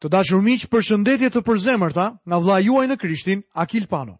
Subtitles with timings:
[0.00, 4.16] Të dashur miq, përshëndetje të përzemërta nga vlla juaj në Krishtin, Akil Pano.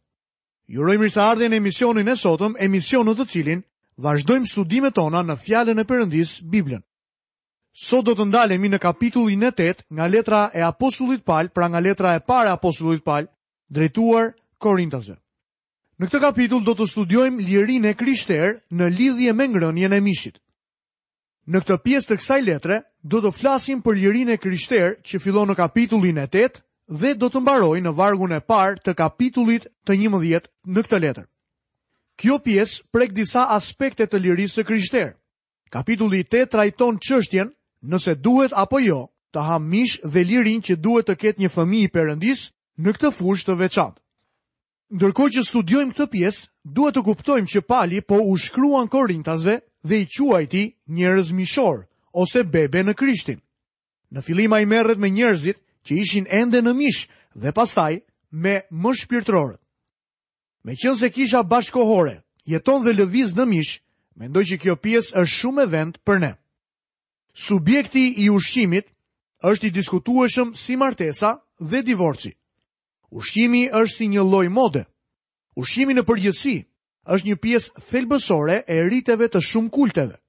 [0.69, 3.63] Ju urojmë së ardhi në emisionin e sotëm, emision në të cilin
[4.01, 6.85] vazhdojmë studimet tona në fjalën e Perëndis, Biblën.
[7.73, 12.13] Sot do të ndalemi në kapitullin 8 nga letra e apostullit Paul, pra nga letra
[12.17, 13.31] e parë e apostullit Paul,
[13.73, 15.17] drejtuar Korintasve.
[15.99, 20.37] Në këtë kapitull do të studiojmë lirinë e krishterë në lidhje me ngrënien e mishit.
[21.49, 25.49] Në këtë pjesë të kësaj letre, do të flasim për lirin e kryshter që fillon
[25.51, 26.61] në kapitullin e 8
[27.01, 30.99] dhe do të mbaroj në vargun e par të kapitullit të një mëdhjet në këtë
[31.05, 31.27] letër.
[32.21, 35.15] Kjo pjesë prek disa aspekte të lirisë të kryshter.
[35.73, 37.53] Kapitulli 8 trajton qështjen
[37.89, 39.01] nëse duhet apo jo
[39.33, 43.13] të ha mish dhe lirin që duhet të ketë një fëmi i përëndis në këtë
[43.17, 43.97] fush të veçant.
[44.91, 50.01] Ndërko që studiojmë këtë pjesë, duhet të kuptojmë që pali po u shkruan korintasve dhe
[50.03, 53.41] i quajti njërez mishorë ose bebe në krishtin.
[54.11, 58.01] Në filima i merret me njerëzit që ishin ende në mish dhe pastaj
[58.31, 59.61] me më shpirtërorët.
[60.65, 63.81] Me qënë se kisha bashkohore, jeton dhe lëviz në mish,
[64.21, 66.33] mendoj që kjo pjesë është shumë e vend për ne.
[67.33, 68.91] Subjekti i ushqimit
[69.47, 72.35] është i diskutueshëm si martesa dhe divorci.
[73.11, 74.85] Ushqimi është si një loj mode.
[75.57, 76.57] Ushqimi në përgjësi
[77.11, 80.20] është një pjesë thelbësore e riteve të shumë kulteve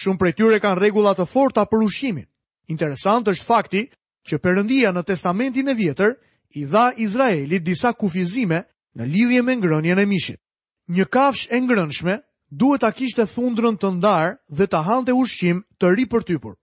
[0.00, 2.26] shumë prej tyre kanë rregulla të forta për ushqimin.
[2.70, 3.82] Interesant është fakti
[4.28, 6.14] që Perëndia në Testamentin e Vjetër
[6.60, 8.62] i dha Izraelit disa kufizime
[8.98, 10.40] në lidhje me ngrënien e mishit.
[10.88, 12.18] Një kafsh e ngrënshme
[12.60, 16.54] duhet ta kishte thundrën të ndarë dhe ta hante ushqim të ri përtypur.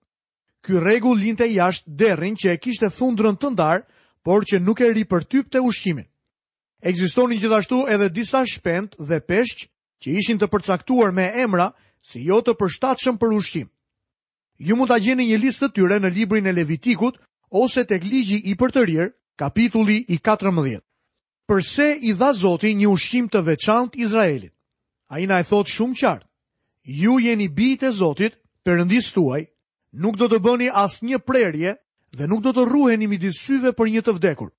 [0.63, 3.83] Ky rregull linte jashtë derrin që e kishte thundrën të ndarë,
[4.25, 6.06] por që nuk e ri përtypte ushqimin.
[6.86, 9.69] Ekzistonin gjithashtu edhe disa shpend dhe peshq
[10.02, 11.69] që ishin të përcaktuar me emra
[12.05, 13.67] si jo të përshtatshëm për ushqim.
[14.61, 17.17] Ju mund ta gjeni një listë të tyre në librin e Levitikut
[17.61, 19.09] ose tek ligji i përtërir,
[19.41, 20.81] kapitulli i 14.
[21.49, 24.53] Përse i dha Zoti një ushqim të veçantë Izraelit?
[25.09, 26.27] Ai na e thot shumë qartë.
[27.01, 29.41] Ju jeni bijtë e Zotit, Perëndis tuaj,
[30.01, 31.75] nuk do të bëni asnjë prerje
[32.17, 34.49] dhe nuk do të ruheni midis syve për një të vdekur,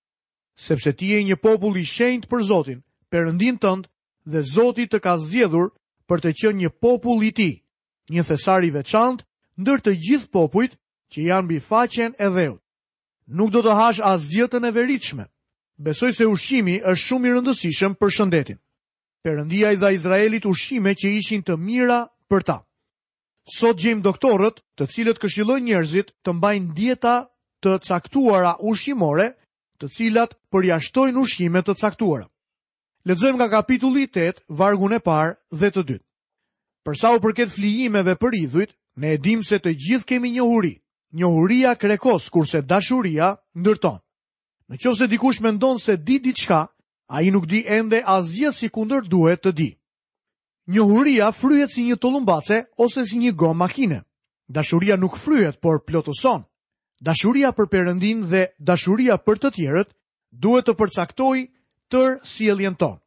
[0.66, 3.86] sepse ti je një popull i shenjtë për Zotin, përëndin tënd
[4.30, 5.70] dhe Zoti të ka zgjedhur
[6.10, 7.54] për të qenë një popull i tij,
[8.14, 9.24] një thesar i veçantë
[9.62, 10.72] ndër të gjithë popujt
[11.12, 12.60] që janë mbi faqen e dheut.
[13.36, 15.24] Nuk do të hash asgjë të neveritshme.
[15.86, 18.58] Besoj se ushqimi është shumë i rëndësishëm për shëndetin.
[19.24, 22.00] Perëndia i dha Izraelit ushqime që ishin të mira
[22.30, 22.58] për ta.
[23.58, 27.14] Sot gjejmë doktorët, të cilët këshillojnë njerëzit të mbajnë dieta
[27.62, 29.26] të caktuara ushqimore,
[29.82, 32.26] të cilat përjashtojnë ushqime të caktuara.
[33.06, 36.04] Lexojmë nga kapitulli 8, vargu i parë dhe të dytë.
[36.86, 40.72] Për sa u përket flijimeve për idhujt, ne e dimë se të gjithë kemi njohuri.
[41.14, 44.00] Njohuria krekos kurse dashuria ndërton.
[44.68, 46.60] Në qovë se dikush me ndonë se di diçka,
[47.14, 49.70] a i nuk di ende asgjë si kunder duhet të di.
[50.74, 54.02] Njohuria fryet si një tolumbace ose si një gom makine.
[54.50, 56.42] Dashuria nuk fryet, por plotëson.
[56.98, 59.94] Dashuria për përëndin dhe dashuria për të tjerët
[60.42, 61.36] duhet të përcaktoj
[61.88, 63.00] tër sjelljen tonë.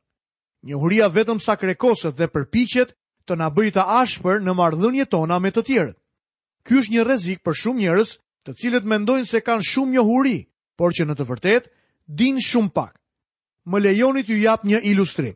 [0.63, 2.95] Njohuria vetëm sa krekoset dhe përpiqet
[3.25, 5.97] të na bëjë të ashpër në mardhënje tona me të tjerët.
[6.67, 8.09] Ky është një rrezik për shumë njerëz,
[8.45, 10.37] të cilët mendojnë se kanë shumë njohuri,
[10.75, 11.69] por që në të vërtetë
[12.07, 12.97] din shumë pak.
[13.69, 15.35] Më lejoni t'ju jap një ilustrim.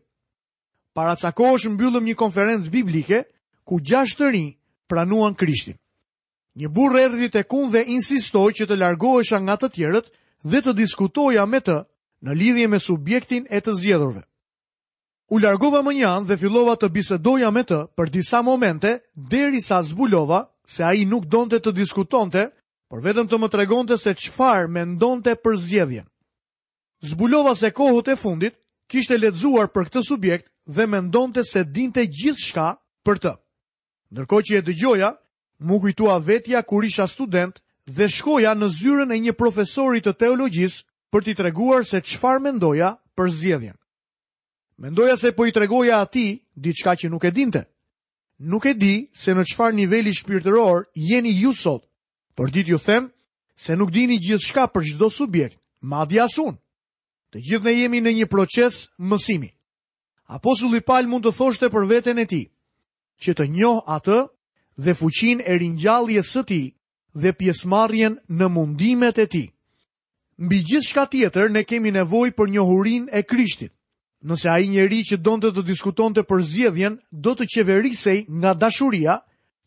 [0.94, 3.20] Para ca kohësh mbyllëm një konferencë biblike
[3.64, 5.78] ku gjashtë të rinjë pranuan Krishtin.
[6.56, 10.12] Një burë erdhi tek unë dhe insistoi që të largohesha nga të tjerët
[10.44, 11.80] dhe të diskutoja me të
[12.24, 14.24] në lidhje me subjektin e të zjedhurve.
[15.34, 19.82] U largova më njan dhe fillova të bisedoja me të për disa momente deri sa
[19.84, 22.46] zbulova se a i nuk donte të diskutonte,
[22.90, 26.04] por vetëm të më tregonte se qfar me ndonte për zjedhje.
[27.04, 28.56] Zbulova se kohut e fundit
[28.88, 32.70] kishte ledzuar për këtë subjekt dhe me ndonte se dinte gjithë shka
[33.04, 33.34] për të.
[34.14, 35.10] Nërko që e gjoja,
[35.66, 37.60] mu kujtua vetja kur isha student
[37.90, 42.96] dhe shkoja në zyren e një profesori të teologjisë për t'i treguar se qfar mendoja
[43.14, 43.76] për zjedhjen.
[44.82, 47.62] Mendoja se po i tregoja ati diçka që nuk e dinte.
[48.42, 51.86] Nuk e di se në qfar niveli shpirtëror jeni ju sot,
[52.34, 53.12] për dit ju them
[53.56, 56.58] se nuk dini gjithë shka për gjithdo subjekt, ma di asun.
[57.30, 59.54] Të gjithë ne jemi në një proces mësimi.
[60.34, 62.46] Apostulli Paul mund të thoshte për veten e tij,
[63.22, 64.18] që të njoh atë
[64.82, 66.66] dhe fuqinë e ringjalljes së tij
[67.14, 69.53] dhe pjesëmarrjen në mundimet e tij
[70.44, 73.72] mbi gjithë shka tjetër ne kemi nevoj për njohurin e krishtit.
[74.28, 76.96] Nëse a i njeri që donte të diskuton të për zjedhjen,
[77.26, 79.16] do të qeverisej nga dashuria,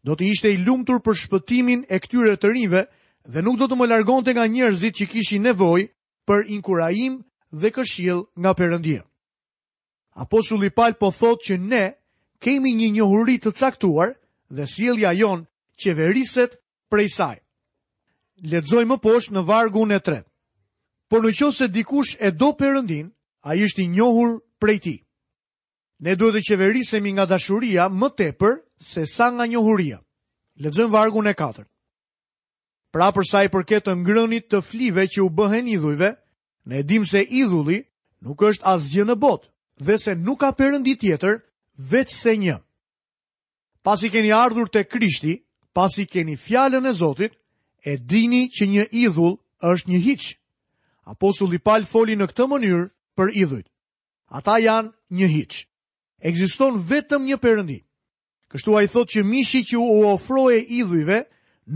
[0.06, 2.82] do të ishte i lumtur për shpëtimin e këtyre të rinjve
[3.32, 5.80] dhe nuk do të më largonte nga njerëzit që kishin nevoj
[6.28, 7.14] për inkurajim
[7.60, 9.04] dhe këshil nga përëndirë.
[10.22, 11.84] Apostulli Pal po thot që ne
[12.42, 14.16] kemi një njohuri të caktuar
[14.56, 15.46] dhe sjellja jon
[15.80, 16.56] qeveriset
[16.90, 17.38] prej saj.
[18.90, 20.30] më poshtë në vargun e tretë.
[21.12, 23.10] Por në qo se dikush e do përëndin,
[23.48, 24.30] a ishtë i njohur
[24.60, 24.96] prej ti.
[26.04, 28.54] Ne duhet të qeverisemi nga dashuria më tepër
[28.92, 29.98] se sa nga njohuria.
[30.62, 31.64] Ledëzën vargun e 4.
[32.92, 36.10] Pra përsa i përket të ngrënit të flive që u bëhen idhujve,
[36.70, 37.78] ne dim se idhulli
[38.24, 39.48] nuk është asgjë në botë
[39.86, 41.36] dhe se nuk ka përëndi tjetër
[41.90, 42.56] vetë se një.
[43.84, 45.34] Pas i keni ardhur të krishti,
[45.76, 47.32] pas i keni fjallën e Zotit,
[47.84, 49.34] e dini që një idhull
[49.70, 50.34] është një hiqë.
[51.06, 52.84] Apostulli Paul foli në këtë mënyrë
[53.16, 53.66] për idhujt.
[54.34, 55.60] Ata janë një hiç.
[56.26, 57.76] Ekziston vetëm një perëndi.
[58.50, 61.20] Kështu ai thotë që mishi që u ofroje idhujve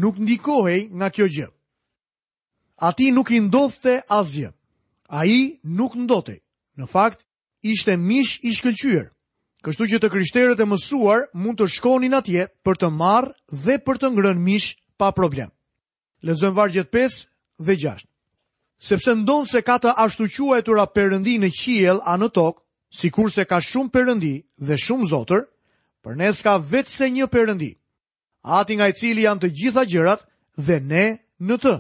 [0.03, 1.47] nuk ndikohej nga kjo gjë.
[2.89, 4.51] Ati nuk i ndodhte asgjë.
[5.21, 5.39] Ai
[5.79, 6.41] nuk ndotej.
[6.79, 7.23] Në fakt,
[7.71, 9.07] ishte mish i shkëlqyer.
[9.63, 13.35] Kështu që të krishterët e mësuar mund të shkonin atje për të marrë
[13.65, 15.51] dhe për të ngrënë mish pa problem.
[16.27, 17.21] Lexojmë vargjet 5
[17.67, 18.10] dhe 6
[18.81, 19.91] sepse ndonë se ka të
[20.59, 22.61] e tura përëndi në qiel a në tokë,
[22.91, 25.43] si kur se ka shumë përëndi dhe shumë zotër,
[26.05, 27.77] për ne s'ka vetë se një përëndi,
[28.43, 30.21] ati nga i cili janë të gjitha gjërat
[30.57, 31.77] dhe ne në të,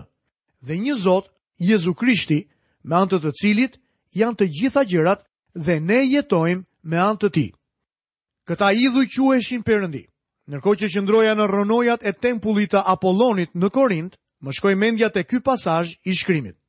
[0.61, 1.31] dhe një zotë,
[1.61, 2.45] Jezu Krishti,
[2.85, 3.81] me antë të cilit
[4.17, 5.25] janë të gjitha gjërat
[5.57, 7.47] dhe ne jetojmë me antë të ti.
[8.49, 10.05] Këta idhuj queshin përëndi,
[10.53, 14.13] nërko që qëndroja në rënojat e tempullit të Apollonit në Korint,
[14.45, 16.60] më shkoj mendja të ky pasaj i shkrimit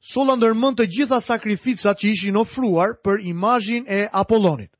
[0.00, 4.70] sola ndërmën të gjitha sakrificat që ishin ofruar për imajin e Apollonit.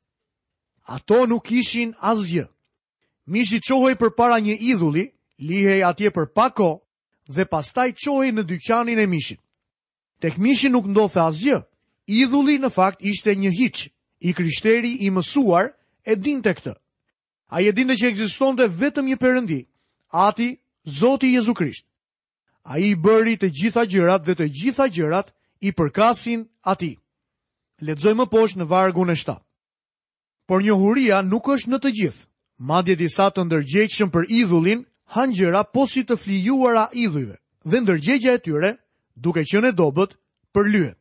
[0.95, 2.45] Ato nuk ishin asgjë.
[3.29, 5.05] Mishi qohoj për para një idhulli,
[5.37, 6.69] lihej atje për pako
[7.29, 9.39] dhe pastaj qohoj në dyqanin e mishit.
[10.19, 11.59] Tek mishi nuk ndodhe asgjë,
[12.07, 13.89] idhulli në fakt ishte një hiqë,
[14.27, 15.73] i kryshteri i mësuar
[16.11, 16.73] e dinte këtë.
[17.53, 19.59] A je dinte që egziston vetëm një përëndi,
[20.11, 20.57] ati
[20.99, 21.88] Zoti Jezu Krisht
[22.69, 25.31] a i bëri të gjitha gjërat dhe të gjitha gjërat
[25.65, 26.91] i përkasin ati.
[27.81, 29.41] Ledzoj më posh në vargun e shtatë.
[30.47, 32.25] Por një huria nuk është në të gjithë,
[32.69, 34.85] madje disa të ndërgjeqëshëm për idhullin,
[35.15, 37.37] hangjera posi të flijuara idhujve,
[37.69, 38.71] dhe ndërgjeqëja e tyre,
[39.23, 40.13] duke që në dobet,
[40.53, 40.93] për lyën.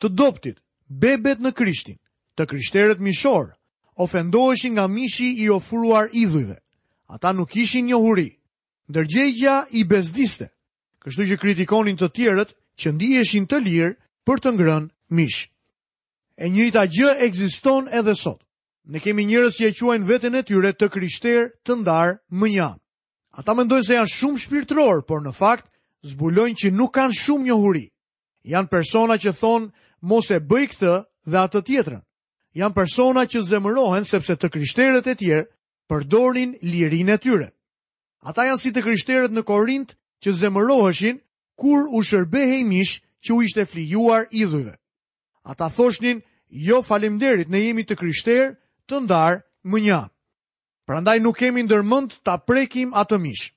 [0.00, 0.56] Të doptit,
[0.88, 1.96] bebet në krishtin,
[2.36, 3.52] të krishteret mishor,
[4.00, 6.56] ofendoheshin nga mishi i ofruar idhujve.
[7.12, 8.28] Ata nuk ishin një huri,
[9.80, 10.48] i bezdiste,
[11.06, 12.50] Kështu që kritikonin të tjerët
[12.82, 13.90] që ndiheshin të lirë
[14.26, 15.40] për të ngrënë mish.
[16.42, 18.40] E njëjta gjë ekziston edhe sot.
[18.90, 22.74] Ne kemi njerëz që e quajnë veten e tyre të krishterë të ndarë mënjan.
[23.38, 25.70] Ata mendojnë se janë shumë shpirtëror, por në fakt
[26.10, 27.86] zbulojnë që nuk kanë shumë njohuri.
[28.52, 29.70] Jan persona që thon
[30.10, 30.94] mos e bëj këtë
[31.32, 32.02] dhe atë tjetrën.
[32.62, 35.46] Jan persona që zemërohen sepse të krishterët e tjerë
[35.90, 37.48] përdorin lirinë e tyre.
[38.26, 41.18] Ata janë si të krishterët në Korint që zemëroheshin
[41.60, 44.76] kur u shërbehej mish që u ishte flijuar idhujve.
[45.44, 48.50] Ata thoshnin, jo falimderit ne jemi të kryshterë
[48.88, 50.00] të ndarë më një.
[50.86, 53.50] Prandaj nuk kemi ndërmënd të aprekim atë mish.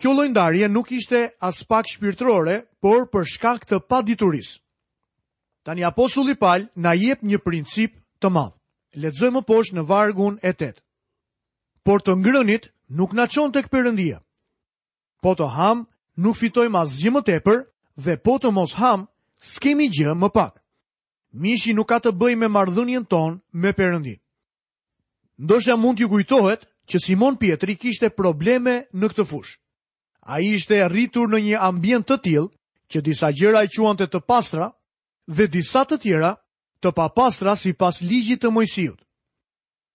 [0.00, 4.56] Kjo lojndarje nuk ishte as pak shpirtrore, por për shkak të pa dituris.
[5.66, 8.54] Tani apostulli Pal na jep një princip të madh.
[8.96, 10.72] Lexojmë më poshtë në vargun e 8.
[11.84, 14.18] Por të ngrënit nuk na çon tek Perëndia.
[15.22, 15.84] Po të ham
[16.16, 17.60] nuk fitojmë asgjë më tepër
[18.00, 19.06] dhe po të mos ham,
[19.40, 20.56] s'kemi gjë më pak.
[21.38, 24.18] Mishi nuk ka të bëj me mardhënjën ton me përëndin.
[25.38, 29.56] Ndoshtja mund t'ju kujtohet që Simon Pietri kishte probleme në këtë fush.
[30.26, 32.48] A i ishte rritur në një ambient të til,
[32.90, 34.70] që disa gjera i quante të, pastra,
[35.26, 36.32] dhe disa të tjera
[36.82, 38.98] të papastra si pas ligjit të mojësijut.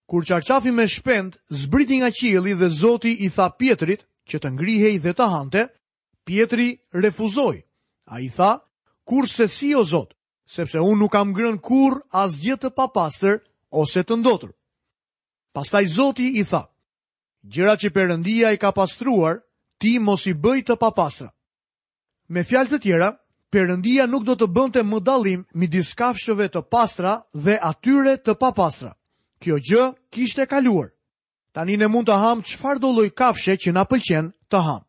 [0.08, 4.98] Kur qarqafi me shpend, zbriti nga qili dhe zoti i tha Pietrit që të ngrihej
[5.04, 5.66] dhe të hante,
[6.26, 7.64] Pietri refuzoi.
[8.04, 8.60] A i tha,
[9.04, 10.16] kur se si o zotë,
[10.50, 13.38] sepse unë nuk kam grën kur as gjithë të papastër
[13.70, 14.50] ose të ndotër.
[15.54, 16.64] Pastaj zoti i tha,
[17.46, 19.38] gjera që përëndia i ka pastruar,
[19.78, 21.30] ti mos i bëj të papastra.
[22.34, 23.12] Me fjalë të tjera,
[23.54, 28.34] përëndia nuk do të bënte të më dalim mi diskafshëve të pastra dhe atyre të
[28.42, 28.90] papastra.
[29.42, 30.90] Kjo gjë kishte kaluar.
[31.54, 34.85] Tanine mund të hamë qëfar do loj kafshe që na pëlqen të hamë.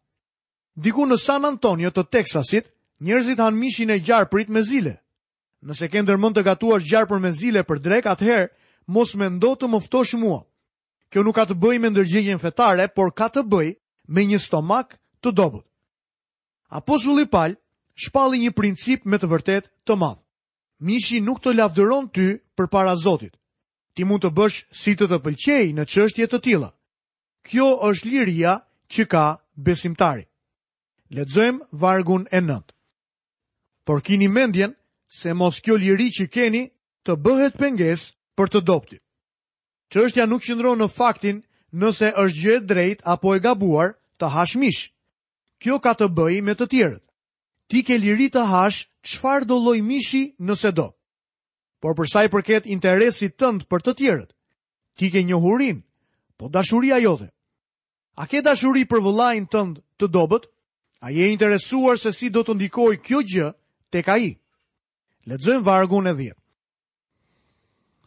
[0.78, 2.68] Diku në San Antonio të Texasit,
[3.02, 4.94] njerëzit han mishin e gjarë me zile.
[5.66, 8.52] Nëse ke ndërmend të gatuash gjarë për me zile për drek, atëherë,
[8.86, 10.44] mos me ndo të ftosh mua.
[11.10, 13.68] Kjo nuk ka të bëj me ndërgjegjen fetare, por ka të bëj
[14.14, 15.66] me një stomak të dobut.
[16.70, 17.56] Apostulli Pal
[17.98, 20.22] shpalli një princip me të vërtet të madh.
[20.86, 23.34] Mishi nuk të lavdëron ty për para Zotit.
[23.96, 26.70] Ti mund të bësh si të të pëlqejë në qështje të tila.
[27.50, 28.54] Kjo është liria
[28.94, 29.26] që ka
[29.58, 30.30] besimtarit.
[31.16, 32.74] Ledzojmë vargun e nëndë.
[33.88, 34.74] Por kini mendjen
[35.08, 36.64] se mos kjo liri që keni
[37.08, 38.04] të bëhet penges
[38.36, 38.98] për të dopti.
[39.92, 41.38] Që ështëja nuk qëndro në faktin
[41.84, 44.82] nëse është gjë drejt apo e gabuar të hashmish.
[45.64, 47.04] Kjo ka të bëj me të tjerët.
[47.68, 50.90] Ti ke liri të hash qfar do loj mishi nëse do.
[51.82, 54.30] Por përsa i përket interesit tënd për të tjerët,
[54.98, 55.80] ti ke njohurin,
[56.38, 57.28] po dashuria jote.
[58.22, 60.50] A ke dashuri për vëllain tënd të dobët?
[61.02, 63.48] A je interesuar se si do të ndikoj kjo gjë
[63.94, 64.32] të ka i?
[65.30, 66.42] Letëzëm vargun e dhjetë.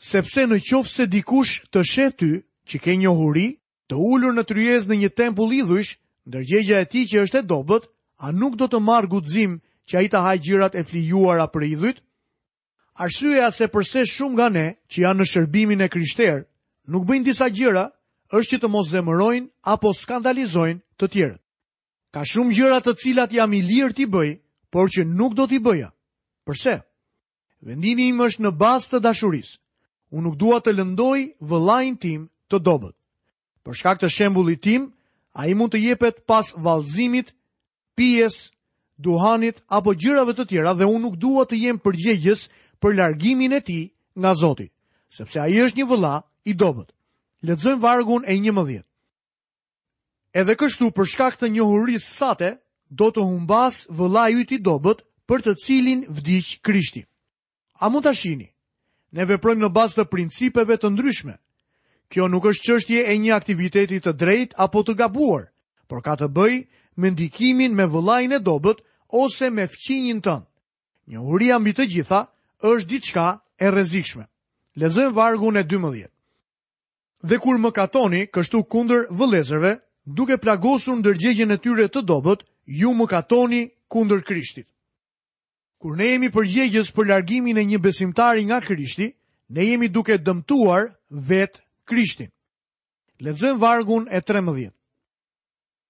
[0.00, 2.30] Sepse në qofë se dikush të shetëty
[2.70, 3.46] që ke një huri,
[3.88, 5.92] të ullur në tryez në një tempull idhush,
[6.30, 7.84] ndërgjegja e ti që është e dobet,
[8.24, 11.46] a nuk do të marë gudzim që a i të hajë gjirat e flijuar a
[11.52, 11.98] për idhut?
[13.06, 16.42] Arsyeja se përse shumë nga ne që janë në shërbimin e kryshterë,
[16.92, 17.86] nuk bëjnë disa gjira,
[18.36, 21.42] është që të mos zemërojnë apo skandalizojnë të tjerët.
[22.14, 24.30] Ka shumë gjëra të cilat jam i lirë t'i bëj,
[24.72, 25.90] por që nuk do t'i bëja.
[26.46, 26.74] Përse?
[27.62, 29.50] Vendimi im është në bas të dashuris.
[30.10, 32.96] Unë nuk dua të lëndoj vëlajnë tim të dobet.
[33.64, 34.88] Përshka këtë shembullit tim,
[35.38, 37.30] a i mund të jepet pas valzimit,
[37.96, 38.40] pies,
[38.98, 42.40] duhanit, apo gjërave të tjera dhe unë nuk dua të jem përgjegjës
[42.82, 43.80] për largimin e ti
[44.18, 44.72] nga Zotit,
[45.16, 46.14] sepse a i është një vëlla
[46.50, 46.90] i dobet.
[47.46, 48.86] Letëzojmë vargun e një mëdhjet.
[50.34, 52.50] Edhe kështu për shkak të njohurisë sate,
[53.00, 57.02] do të humbas vëllai yt i dobët për të cilin vdiq Krishti.
[57.80, 58.46] A mund ta shihni?
[59.10, 61.34] Ne veprojmë në bazë të principeve të ndryshme.
[62.10, 65.48] Kjo nuk është çështje e një aktiviteti të drejtë apo të gabuar,
[65.90, 66.62] por ka të bëjë
[67.00, 68.82] me ndikimin me vëllain e dobët
[69.22, 70.46] ose me fqinjin tënd.
[71.10, 72.20] Njohuria mbi të gjitha
[72.70, 73.26] është diçka
[73.58, 74.24] e rrezikshme.
[74.80, 76.06] Lexojmë vargun e 12.
[77.28, 79.72] Dhe kur më katoni, kështu kundër vëllezërve,
[80.14, 84.66] duke plagosur në e tyre të dobet, ju më katoni kundër krishtit.
[85.80, 89.12] Kur ne jemi përgjegjës për largimin e një besimtari nga krishti,
[89.48, 92.30] ne jemi duke dëmtuar vetë krishtin.
[93.24, 94.70] Levzën vargun e 13.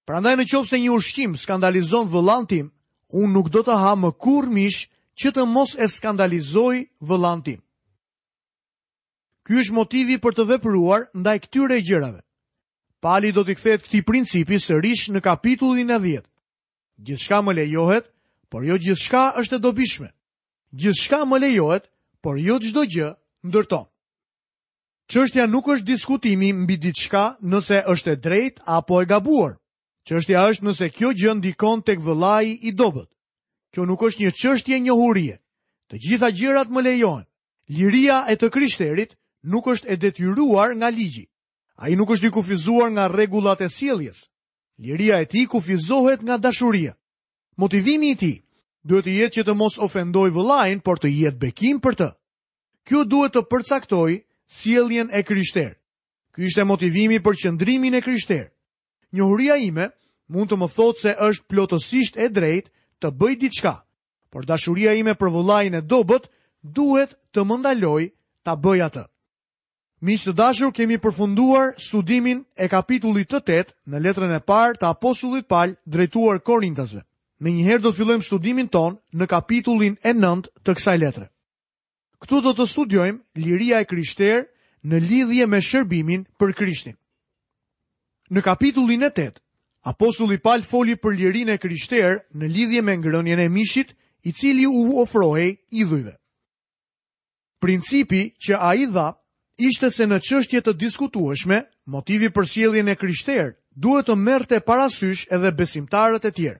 [0.07, 2.71] Pra ndaj në qovë se një ushqim skandalizon vëllantim,
[3.13, 4.87] unë nuk do të ha më kur mish
[5.19, 7.59] që të mos e skandalizoj vëllantim.
[9.43, 12.21] Ky është motivi për të vepruar ndaj këtyre gjërave.
[13.01, 16.25] Pali do t'i kthehet këtij principi sërish në kapitullin e 10.
[17.01, 18.05] Gjithçka më lejohet,
[18.51, 20.09] por jo gjithçka është e dobishme.
[20.81, 21.89] Gjithçka më lejohet,
[22.21, 23.09] por jo çdo gjë
[23.47, 23.87] ndërton.
[25.09, 29.53] Çështja nuk është diskutimi mbi diçka nëse është e drejtë apo e gabuar.
[30.07, 33.09] Çështja është nëse kjo gjë ndikon tek vëllai i dobët.
[33.73, 35.35] Kjo nuk është një çështje njohurie.
[35.89, 37.25] Të gjitha gjërat më lejohen.
[37.77, 39.17] Liria e të Krishterit
[39.49, 41.25] nuk është e detyruar nga ligji.
[41.81, 44.19] A i nuk është i kufizuar nga regullat e sieljes.
[44.77, 46.93] Liria e ti kufizohet nga dashuria.
[47.57, 48.33] Motivimi i ti
[48.85, 52.07] duhet të jetë që të mos ofendoj vëlajnë, por të jetë bekim për të.
[52.85, 54.11] Kjo duhet të përcaktoj
[54.59, 55.73] sieljen e kryshter.
[56.33, 58.51] Ky ishte motivimi për qëndrimin e kryshter.
[59.15, 59.89] Njohuria ime
[60.31, 62.69] mund të më thotë se është plotësisht e drejt
[63.01, 63.73] të bëj diçka,
[64.29, 66.29] por dashuria ime për vëlajnë e dobët
[66.77, 68.03] duhet të më ndaloj
[68.45, 69.07] ta bëj atë.
[70.01, 74.87] Miqë të dashur, kemi përfunduar studimin e kapitullit të 8 në letrën e parë të
[74.95, 77.03] apostullit Paul drejtuar Korintasve.
[77.39, 81.27] Me njëherë do të fillojmë studimin ton në kapitullin e 9 të kësaj letre.
[82.21, 86.97] Këtu do të studiojmë liria e kryshterë në lidhje me shërbimin për krishtin.
[88.33, 89.37] Në kapitullin e 8,
[89.85, 93.93] Apostulli Paul foli për lirin e kryshterë në lidhje me ngrënjën e mishit
[94.29, 96.17] i cili u ofrohej idhujve.
[97.61, 99.20] Principi që a i dhapë
[99.59, 105.27] ishte se në qështje të diskutueshme, motivi për sjeljen e kryshter duhet të merte parasysh
[105.33, 106.59] edhe besimtarët e tjerë.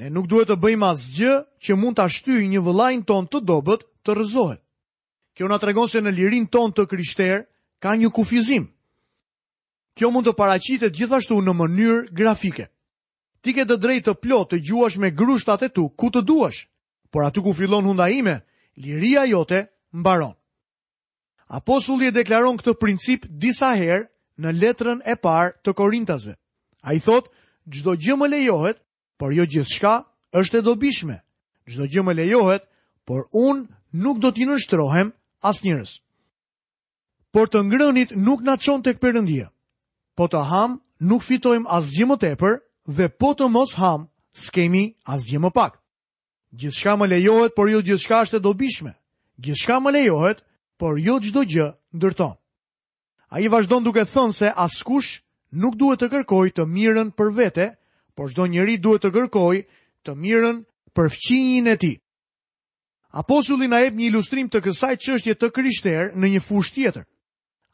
[0.00, 3.84] Ne nuk duhet të bëjmë asgjë që mund të ashty një vëllain ton të dobet
[4.04, 4.60] të rëzohet.
[5.36, 7.44] Kjo nga tregon se në lirin ton të kryshter
[7.82, 8.66] ka një kufizim.
[9.96, 12.66] Kjo mund të paracitet gjithashtu në mënyrë grafike.
[13.42, 16.68] Ti ke të drejtë të plot të gjuash me grushtat e tu ku të duash,
[17.10, 18.38] por aty ku fillon hunda ime,
[18.76, 20.32] liria jote mbaron.
[21.52, 24.06] Apostulli e deklaron këtë princip disa herë
[24.40, 26.32] në letrën e parë të Korintasve.
[26.88, 27.28] A i thot,
[27.68, 28.78] gjdo gjë më lejohet,
[29.20, 29.92] por jo gjithë shka
[30.40, 31.16] është e dobishme.
[31.68, 32.64] Gjdo gjë më lejohet,
[33.04, 33.66] por unë
[34.00, 35.12] nuk do t'i nështrohem
[35.44, 35.92] as njërës.
[37.32, 39.50] Por të ngrënit nuk na qon të këpërëndia.
[40.16, 42.56] Po të ham, nuk fitojmë as gjë më tepër
[42.96, 44.08] dhe po të mos ham,
[44.40, 45.76] s'kemi as gjë më pak.
[46.56, 48.94] Gjithë shka më lejohet, por jo gjithë shka është e dobishme.
[49.36, 50.48] Gjithë shka më lejohet, por
[50.82, 52.32] por jo çdo gjë ndërton.
[53.30, 55.22] Ai vazhdon duke thënë se askush
[55.54, 57.66] nuk duhet të kërkojë të mirën për vete,
[58.18, 59.60] por çdo njeri duhet të kërkojë
[60.08, 60.56] të mirën
[60.96, 61.96] për fqinjin e tij.
[63.14, 67.06] Apostulli na jep një ilustrim të kësaj çështje të krishterë në një fush tjetër.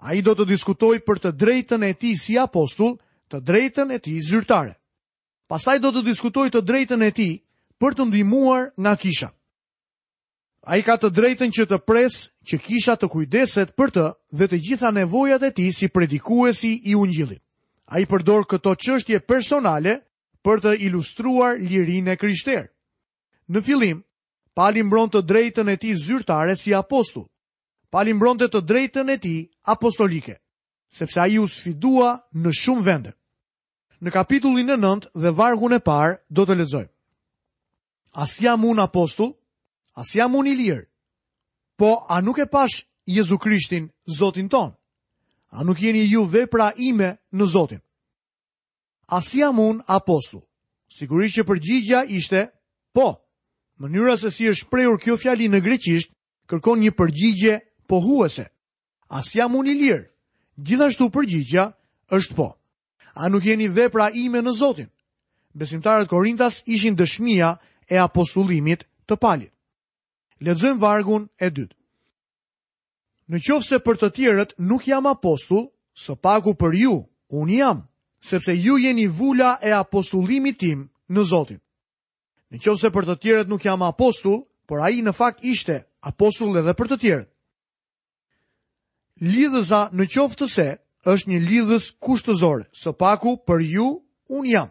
[0.04, 2.98] Ai do të diskutojë për të drejtën e tij si apostull,
[3.32, 4.76] të drejtën e tij zyrtare.
[5.48, 7.32] Pastaj do të diskutojë të drejtën e tij
[7.80, 9.32] për të ndihmuar nga kisha.
[10.68, 12.16] Ai ka të drejtën që të pres
[12.48, 14.04] që kisha të kujdeset për të
[14.40, 17.42] dhe të gjitha nevojat e tij si predikuesi i ungjillit.
[17.92, 19.98] Ai përdor këto çështje personale
[20.44, 22.68] për të ilustruar lirinë e Krishtit.
[23.52, 24.00] Në fillim,
[24.58, 27.28] Pali mbron të drejtën e tij zyrtare si apostull.
[27.94, 30.34] Pali mbronte të drejtën e tij apostolike,
[30.92, 33.12] sepse ai u sfidua në shumë vende.
[34.02, 36.90] Në kapitullin e 9 dhe vargun e parë do të lexojmë.
[38.18, 39.30] As jam un apostull,
[39.96, 40.82] as jam un i lirë,
[41.78, 43.84] Po, a nuk e pash Jezu Krishtin,
[44.18, 44.74] Zotin ton?
[45.50, 47.78] A nuk jeni ju dhe pra ime në Zotin?
[49.06, 50.42] A si jam apostu?
[50.90, 52.40] Sigurisht që përgjigja ishte,
[52.94, 53.06] po.
[53.78, 56.10] Mënyra se si është prejur kjo fjali në greqisht,
[56.50, 58.48] kërkon një përgjigje po huese.
[59.08, 60.02] A si jam i lirë?
[60.58, 61.68] Gjithashtu përgjigja
[62.10, 62.48] është po.
[63.14, 64.90] A nuk jeni dhe pra ime në Zotin?
[65.54, 67.54] Besimtarët Korintas ishin dëshmia
[67.88, 69.52] e apostullimit të palit.
[70.46, 71.74] Lexojmë vargun e dytë.
[73.28, 75.66] Në qofë se për të tjerët nuk jam apostull,
[75.98, 76.92] së paku për ju,
[77.40, 77.80] unë jam,
[78.24, 81.58] sepse ju jeni vula e apostullimit tim në Zotin.
[82.50, 85.80] Në qofë se për të tjerët nuk jam apostull, por a i në fakt ishte
[86.06, 87.30] apostull edhe për të tjerët.
[89.20, 90.68] Lidhëza në qofë të se
[91.12, 93.88] është një lidhës kushtëzore, së paku për ju,
[94.38, 94.70] unë jam,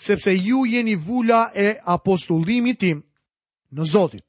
[0.00, 3.00] sepse ju jeni vula e apostullimit tim
[3.76, 4.24] në Zotin.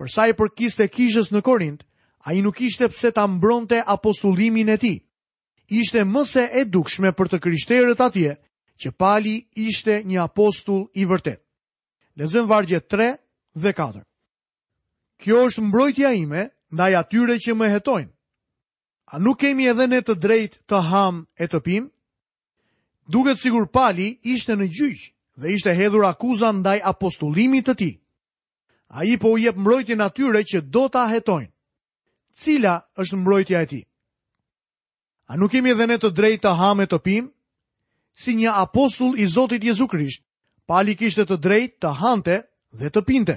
[0.00, 1.82] Për sa i përkiste kishës në Korint,
[2.28, 4.94] a i nuk ishte pse ta mbronte apostullimin e ti.
[5.68, 8.36] Ishte mëse e dukshme për të kryshterët atje,
[8.80, 11.40] që pali ishte një apostull i vërtet.
[12.20, 13.06] Lezëm vargje 3
[13.60, 14.02] dhe 4.
[15.20, 16.44] Kjo është mbrojtja ime,
[16.76, 18.12] ndaj atyre që më hetojnë.
[19.16, 21.84] A nuk kemi edhe ne të drejt të ham e të pim?
[23.16, 25.04] Duket sigur pali ishte në gjyqë
[25.40, 27.90] dhe ishte hedhur akuzan ndaj apostullimit të ti
[28.88, 31.50] a i po u jep mbrojtjen atyre që do ta ahetojnë.
[32.36, 33.80] Cila është mbrojtja e ti?
[35.26, 37.30] A nuk kemi edhe ne të drejtë të hame të pim?
[38.22, 40.24] Si një apostull i Zotit Jezu Krisht,
[40.68, 42.36] pali kishte të drejtë të hante
[42.78, 43.36] dhe të pinte.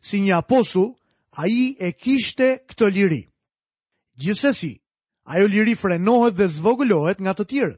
[0.00, 0.94] Si një apostull,
[1.32, 3.22] a i e kishte këtë liri.
[4.20, 4.72] Gjithsesi,
[5.24, 7.76] ajo liri frenohet dhe zvogëlohet nga të tjere.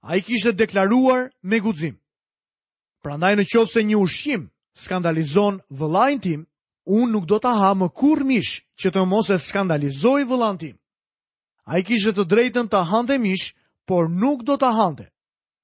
[0.00, 1.96] A i kishte deklaruar me guzim.
[3.02, 4.44] Prandaj në qovë se një ushqim
[4.78, 6.44] skandalizon vëllajnë tim,
[6.86, 10.76] unë nuk do të ha më kur mish që të mos e skandalizoj vëllajnë tim.
[11.68, 13.50] A i kishtë të drejten të hante mish,
[13.88, 15.08] por nuk do të hante.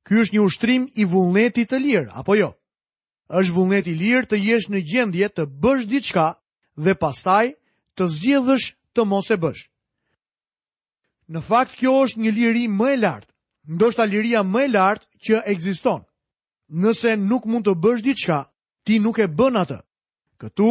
[0.05, 2.51] Ky është një ushtrim i vullnetit të lirë, apo jo?
[3.41, 6.27] është vullneti lirë të jesh në gjendje të bësh diçka
[6.85, 7.47] dhe pastaj
[7.97, 9.63] të zjedhësh të mos e bësh.
[11.33, 13.33] Në fakt, kjo është një liri më e lartë,
[13.75, 16.05] ndoshta liria më e lartë që egziston.
[16.83, 18.43] Nëse nuk mund të bësh diçka,
[18.85, 19.79] ti nuk e bën atë.
[20.41, 20.71] Këtu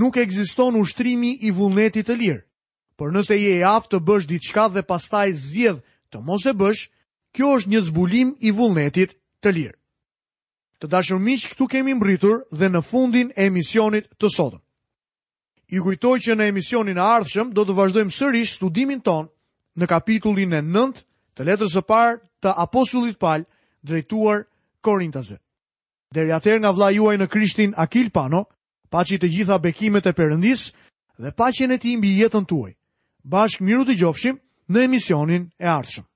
[0.00, 2.42] nuk ekziston ushtrimi i vullnetit të lirë.
[2.98, 5.80] Por nëse je i aftë të bësh diçka dhe pastaj zgjedh
[6.12, 6.82] të mos e bësh,
[7.34, 9.76] kjo është një zbulim i vullnetit të lirë.
[10.82, 14.62] Të dashur miq, këtu kemi mbritur dhe në fundin e emisionit të sotëm.
[15.68, 19.26] I kujtoj që në emisionin e ardhshëm do të vazhdojmë sërish studimin ton
[19.78, 21.02] në kapitullin e 9
[21.36, 23.44] të letrës së parë të apostullit Paul
[23.84, 24.46] drejtuar
[24.80, 25.36] Korintasve
[26.16, 28.40] deri atëherë nga vlla juaj në Krishtin Akil Pano,
[28.94, 30.62] paçi të gjitha bekimet e Perëndis
[31.22, 32.72] dhe paqen e tij mbi jetën tuaj.
[33.32, 34.38] Bashkë miru të gjofshim
[34.72, 36.06] në emisionin e ardhshëm.